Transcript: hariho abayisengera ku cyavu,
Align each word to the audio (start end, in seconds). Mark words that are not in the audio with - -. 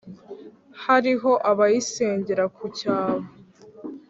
hariho 0.83 1.31
abayisengera 1.49 2.43
ku 2.55 2.63
cyavu, 2.77 3.29